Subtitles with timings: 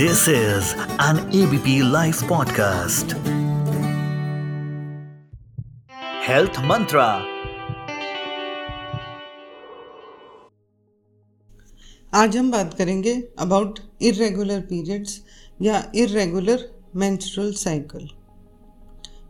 [0.00, 3.10] This is an ABP Life podcast.
[6.22, 7.08] Health Mantra.
[12.14, 15.20] आज हम बात करेंगे अबाउट इरेगुलर पीरियड्स
[15.62, 18.08] या इरेगुलर मेंस्ट्रुअल साइकिल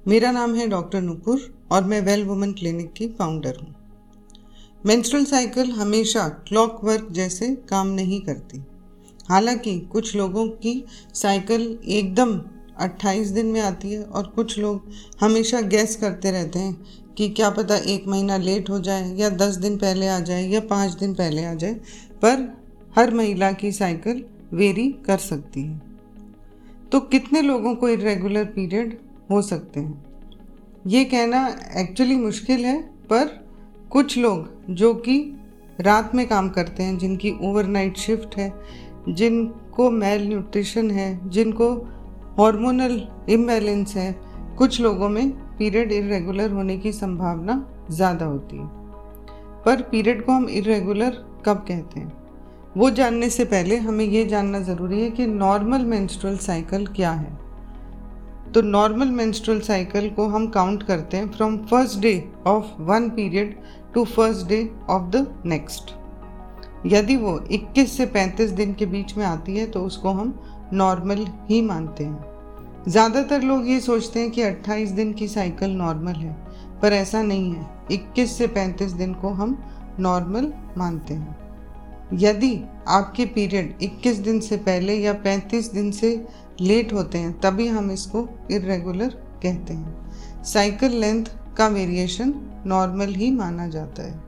[0.08, 3.74] मेरा नाम है डॉक्टर नुपुर और मैं वेल वुमेन क्लिनिक की फाउंडर हूँ
[4.86, 8.64] मेंस्ट्रुअल साइकिल हमेशा क्लॉक वर्क जैसे काम नहीं करती
[9.30, 10.84] हालाँकि कुछ लोगों की
[11.14, 12.40] साइकिल एकदम
[12.82, 14.88] 28 दिन में आती है और कुछ लोग
[15.20, 19.56] हमेशा गैस करते रहते हैं कि क्या पता एक महीना लेट हो जाए या दस
[19.56, 21.74] दिन पहले आ जाए या पाँच दिन पहले आ जाए,
[22.22, 22.62] पर
[22.96, 25.82] हर महिला की साइकिल वेरी कर सकती है।
[26.92, 28.98] तो कितने लोगों को इरेगुलर पीरियड
[29.30, 30.04] हो सकते हैं?
[30.86, 33.46] ये कहना एक्चुअली मुश्किल है, पर
[33.90, 35.36] कुछ लोग जो कि
[35.80, 38.52] रात में काम करते हैं, जिनकी ओवरनाइट शिफ्ट है
[39.10, 41.74] जिनको मेल न्यूट्रिशन है, जिनको
[42.40, 44.12] हार्मोनल इम्बैलेंस है,
[44.58, 48.66] कुछ लोगों में पीरियड इरेगुलर होने की संभावना ज़्यादा होती है।
[49.64, 52.12] पर पीरियड को हम इरेगुलर कब कहते हैं?
[52.76, 57.38] वो जानने से पहले हमें ये जानना ज़रूरी है कि नॉर्मल मेंस्ट्रुअल साइकिल क्या है।
[58.52, 62.12] तो नॉर्मल मेंस्ट्रुअल साइकिल को हम काउंट करते हैं from first day
[62.46, 63.54] of one period
[63.94, 65.94] to first day of the next
[66.86, 70.38] यदि वो 21 से 35 दिन के बीच में आती है तो उसको हम
[70.72, 72.28] नॉर्मल ही मानते हैं।
[72.88, 76.32] ज़्यादातर लोग ये सोचते हैं कि 28 दिन की साइकिल नॉर्मल है,
[76.82, 79.56] पर ऐसा नहीं है। 21 से 35 दिन को हम
[80.00, 81.36] नॉर्मल मानते हैं।
[82.12, 82.52] यदि
[82.88, 86.08] आपके पीरियड 21 दिन से पहले या 35 दिन से
[86.60, 89.08] लेट होते हैं, तभी हम इसको इरेगुलर
[89.42, 91.24] कहते हैं। साइकिल लेंथ
[91.56, 92.34] का वेरिएशन
[92.66, 94.18] नॉर्मल ही माना जाता है,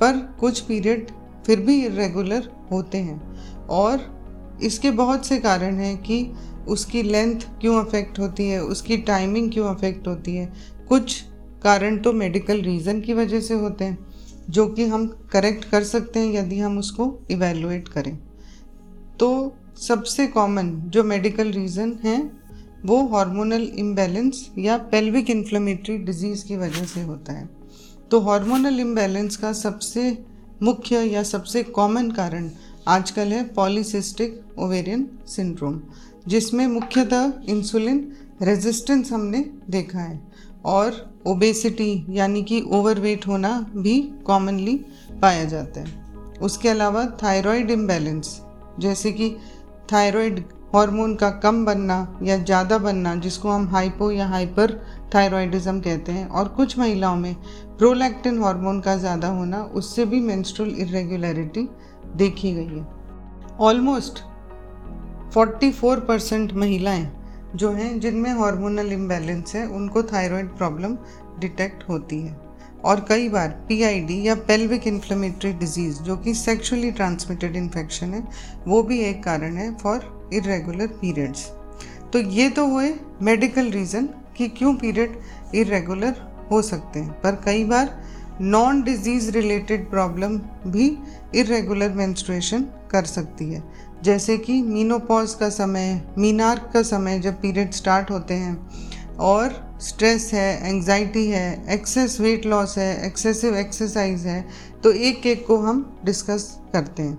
[0.00, 1.10] पर कुछ पीरियड
[1.46, 4.22] फिर भी इरेगुलर होते हैं। और
[4.62, 6.32] इसके बहुत से कारण हैं कि
[6.68, 10.52] उसकी लेंथ क्यों अफेक्ट होती है, उसकी टाइमिंग क्यों अफेक्ट होती है।
[10.88, 11.22] कुछ
[11.62, 14.06] कारण तो मेडिकल रीज़न की वजह से होते हैं,
[14.50, 18.18] जो कि हम करेक्ट कर सकते हैं यदि हम उसको इवेलुएट करें।
[19.18, 22.30] तो सबसे कॉमन जो मेडिकल रीज़न है,
[22.84, 27.48] वो हार्मोनल इम्बैलेंस या पेल्विक इन्फ्लेमेटरी डिज़ीज़ की वजह से होता है।
[28.10, 30.24] तो हार्मोनल इम्बैलेंस का सबसे
[30.62, 32.50] मुख्य या सबसे कॉमन कारण
[32.88, 35.80] आजकल है पॉलीसिस्टिक ओवेरियन सिंड्रोम
[36.28, 38.12] जिसमें मुख्यतः इंसुलिन
[38.42, 40.20] रेजिस्टेंस हमने देखा है
[40.64, 44.76] और ओबेसिटी यानी कि ओवरवेट होना भी कॉमनली
[45.22, 46.00] पाया जाता है।
[46.42, 48.40] उसके अलावा थायराइड इम्बैलेंस
[48.78, 49.30] जैसे कि
[49.92, 50.44] थायराइड
[50.74, 54.72] हार्मोन का कम बनना या ज़्यादा बनना, जिसको हम हाइपो या हाइपर
[55.14, 57.34] थायराइडिज्म कहते हैं, और कुछ महिलाओं में
[57.78, 61.68] प्रोलैक्टिन हार्मोन का ज़्यादा होना, उससे भी मेंस्ट्रुअल इरेगुलरिटी
[62.16, 62.86] देखी गई है।
[63.60, 64.22] ऑलमोस्ट
[65.34, 67.10] 44 परसेंट महिलाएँ
[67.56, 70.96] जो हैं, जिनमें हार्मोनल इम्बैलेंस है, उनको थायराइड प्रॉब्लम
[71.38, 72.51] डिटेक्ट होती है।
[72.84, 78.22] और कई बार पीआईडी या पेल्विक इन्फ्लेमेटरी डिज़ीज़ जो कि सेक्सुअली ट्रांसमिटेड इन्फेक्शन है,
[78.68, 81.46] वो भी एक कारण है फॉर इरेगुलर पीरियड्स
[82.12, 85.18] तो ये तो हुए मेडिकल रीज़न कि क्यों पीरियड
[85.54, 86.16] इरेगुलर
[86.50, 88.00] हो सकते हैं। पर कई बार
[88.40, 90.86] नॉन डिज़ीज़ रिलेटेड प्रॉब्लम भी
[91.34, 93.62] इरेगुलर मेंस्ट्रुएशन कर सकती है।
[94.04, 98.91] जैसे कि मीनोपॉज का समय, मीनार्क का समय जब पीरियड स्टार्ट होते हैं
[99.22, 104.44] और स्ट्रेस है एंजाइटी है एक्सेस वेट लॉस है एक्सेसिव एक्सरसाइज है
[104.84, 107.16] तो एक एक को हम डिस्कस करते हैं।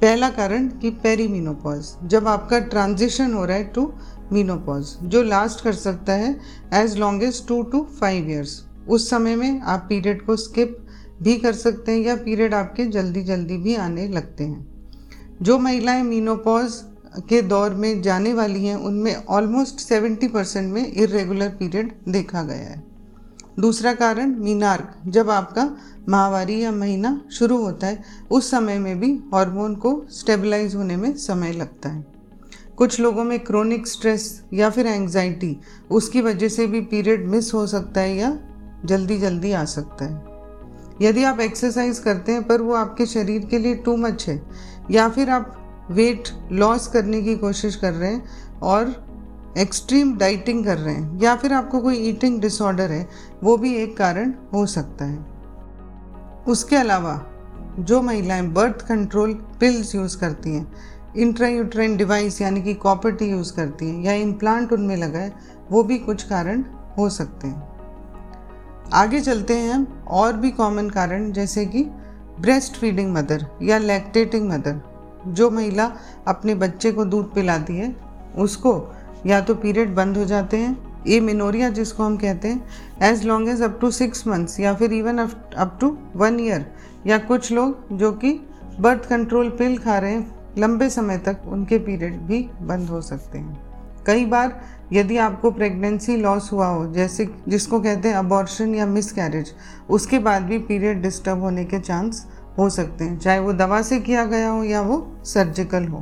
[0.00, 3.92] पहला कारण कि पेरीमीनोपॉज जब आपका ट्रांजिशन हो रहा है टू
[4.32, 6.34] मीनोपॉज जो लास्ट कर सकता है
[6.74, 10.76] as long as two to five years उस समय में आप पीरियड को स्किप
[11.22, 14.66] भी कर सकते हैं या पीरियड आपके जल्दी जल्दी भी आने लगते हैं।
[15.42, 16.82] जो महिलाएँ मीनोपॉज
[17.18, 22.56] के दौर में जाने वाली हैं, उनमें ऑलमोस्ट सेवेंटी परसेंट में इरेगुलर पीरियड देखा गया
[22.56, 22.82] है।
[23.60, 25.76] दूसरा कारण, मीनार्क। जब आपका
[26.08, 31.16] माहवारी या महीना शुरू होता है, उस समय में भी हार्मोन को स्टेबलाइज होने में
[31.16, 32.04] समय लगता है।
[32.76, 35.60] कुछ लोगों में क्रोनिक स्ट्रेस या फिर एंजाइटी
[35.90, 38.38] उसकी वजह से भी पीरियड मिस हो सकता है या
[38.84, 40.32] जल्दी जल्दी आ सकता है।
[41.08, 44.42] यदि आप एक्सरसाइज करते हैं, पर वो आपके शरीर के लिए टू मच है,
[44.90, 45.58] या फिर आप
[45.92, 48.94] वेट लॉस करने की कोशिश कर रहे हैं और
[49.58, 53.08] एक्सट्रीम डाइटिंग कर रहे हैं, या फिर आपको कोई ईटिंग डिसऑर्डर है,
[53.44, 55.18] वो भी एक कारण हो सकता है।
[56.48, 57.26] उसके अलावा,
[57.78, 60.72] जो महिलाएँ बर्थ कंट्रोल पिल्स यूज़ करती हैं
[61.16, 65.32] इंट्रायूट्राइन डिवाइस यानी कि कॉपर्टी यूज़ करती हैं, या इम्प्लांट उनमें लगा है,
[65.70, 66.64] वो भी कुछ कारण
[66.98, 67.72] हो सकते हैं।
[68.92, 71.82] आगे चलते हैं हम, और भी कॉमन कारण, जैसे कि
[72.40, 74.91] ब्रेस्ट फीडिंग मदर या लैक्टेटिंग मदर
[75.26, 75.90] जो महिला
[76.28, 77.94] अपने बच्चे को दूध पिलाती है,
[78.38, 78.72] उसको
[79.26, 80.76] या तो पीरियड बंद हो जाते हैं।
[81.08, 84.92] ए मिनोरिया जिसको हम कहते हैं as long as up to six months या फिर
[84.92, 86.66] even up to one year
[87.06, 88.32] या कुछ लोग जो कि
[88.80, 93.38] बर्थ कंट्रोल पिल खा रहे हैं, लंबे समय तक उनके पीरियड भी बंद हो सकते
[93.38, 93.60] हैं।
[94.06, 94.60] कई बार
[94.92, 99.12] यदि आपको प्रेगनेंसी लॉस हुआ हो, जैसे जिसको कहते हैं अबॉर्शन या मिस
[99.90, 102.26] उसके बाद भी पीरियड डिस्टर्ब होने के चांस
[102.58, 106.00] हो सकते हैं चाहे वो दवा से किया गया हो या वो सर्जिकल हो।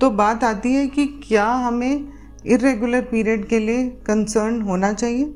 [0.00, 2.08] तो बात आती है कि क्या हमें
[2.46, 5.34] इरेगुलर पीरियड के लिए कंसर्न होना चाहिए?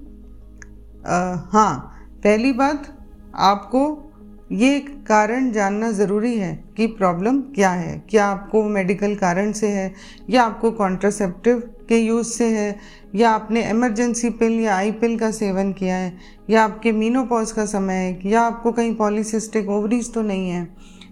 [1.07, 1.95] आ, हाँ
[2.25, 2.99] पहली बात
[3.35, 4.11] आपको
[4.53, 9.95] ये कारण जानना ज़रूरी है कि प्रॉब्लम क्या है। क्या आपको मेडिकल कारण से है?
[10.31, 11.59] या आपको कॉन्ट्रासेप्टिव
[11.89, 12.77] के यूज़ से है?
[13.15, 16.17] या आपने इमरजेंसी पिल या आई पिल का सेवन किया है?
[16.51, 18.21] या आपके मीनोपॉज का समय है?
[18.27, 20.69] या आपको कहीं पॉलीसिस्टिक ओवरीज तो नहीं है?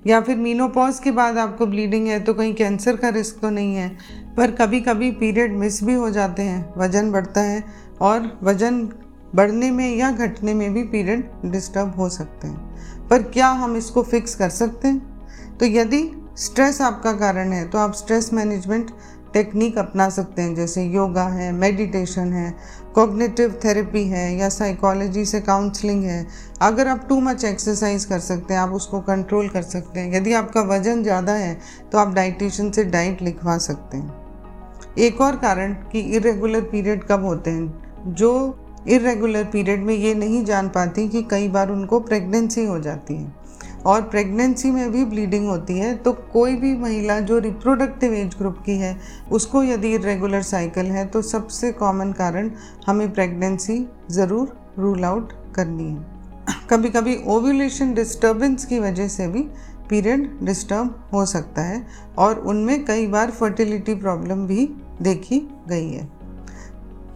[0.06, 3.74] या फिर मीनोपॉज के बाद आपको ब्लीडिंग है तो कहीं कैंसर का रिस्क तो नहीं
[3.74, 3.98] है?
[4.36, 7.64] पर कभी कभी पीरियड मिस भी हो जाते हैं। वज़न बढ़ता है
[8.00, 8.88] और वज़न
[9.34, 14.02] बढ़ने में या घटने में भी पीरियड डिस्टर्ब हो सकते हैं। पर क्या हम इसको
[14.02, 15.56] फिक्स कर सकते हैं?
[15.58, 15.98] तो यदि
[16.38, 18.90] स्ट्रेस आपका कारण है तो आप स्ट्रेस मैनेजमेंट
[19.32, 22.54] टेक्निक अपना सकते हैं, जैसे योगा है मेडिटेशन है
[22.94, 26.26] कॉग्निटिव थेरेपी है, या साइकोलॉजी से काउंसलिंग है।
[26.62, 30.32] अगर आप टू मच एक्सरसाइज कर सकते हैं, आप उसको कंट्रोल कर सकते हैं। यदि
[30.32, 31.58] आपका वज़न ज़्यादा है
[31.92, 37.24] तो आप डाइटिशियन से डाइट लिखवा सकते हैं। एक और कारण कि इरेगुलर पीरियड कब
[37.24, 38.04] होते हैं?
[38.08, 38.32] जो
[38.86, 43.40] इरेगुलर पीरियड में ये नहीं जान पाती कि कई बार उनको प्रेगनेंसी हो जाती है।
[43.86, 48.58] और प्रेगनेंसी में भी ब्लीडिंग होती है तो कोई भी महिला जो रिप्रोडक्टिव एज ग्रुप
[48.66, 48.96] की है,
[49.32, 52.50] उसको यदि इरेगुलर साइकिल है तो सबसे कॉमन कारण
[52.86, 56.10] हमें प्रेगनेंसी ज़रूर रूल आउट करनी है।
[56.70, 59.42] कभी कभी ओव्यूलेशन डिस्टर्बेंस की वजह से भी
[59.88, 61.86] पीरियड डिस्टर्ब हो सकता है,
[62.18, 64.68] और उनमें कई बार फर्टिलिटी प्रॉब्लम भी
[65.02, 66.08] देखी गई है।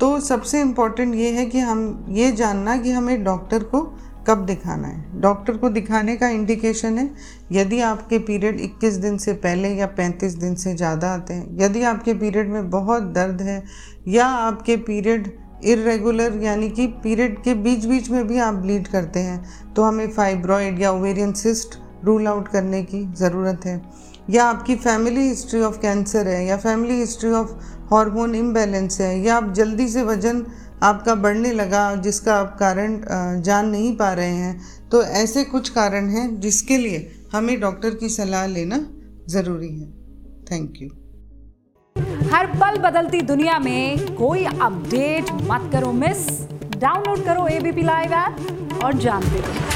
[0.01, 3.81] तो सबसे इंपॉर्टेंट ये है कि हम ये जानना कि हमें डॉक्टर को
[4.27, 7.11] कब दिखाना है। डॉक्टर को दिखाने का इंडिकेशन है,
[7.53, 11.83] यदि आपके पीरियड 21 दिन से पहले या 35 दिन से ज़्यादा आते हैं, यदि
[11.85, 13.63] आपके पीरियड में बहुत दर्द है,
[14.09, 15.33] या आपके पीरियड
[15.65, 20.11] इरेगुलर यानी कि पीरियड के बीच बीच में भी आप ब्लीड करते हैं तो हमें
[20.13, 23.81] फाइब्रॉइड या ओवेरियन सिस्ट रूल आउट करने की ज़रूरत है।
[24.31, 27.53] या आपकी फैमिली हिस्ट्री ऑफ़ कैंसर है, या family history of
[27.93, 30.45] hormone imbalance है, या आप जल्दी से वज़न
[30.83, 33.01] आपका बढ़ने लगा जिसका आप कारण
[33.43, 36.99] जान नहीं पा रहे हैं तो ऐसे कुछ कारण हैं जिसके लिए
[37.33, 38.79] हमें डॉक्टर की सलाह लेना
[39.29, 39.91] ज़रूरी है।
[40.51, 40.89] थैंक यू
[42.33, 46.29] हर पल बदलती दुनिया में कोई अपडेट मत करो मिस
[46.77, 49.76] डाउनलोड करो एबीपी लाइव ऐप और जानते रहो।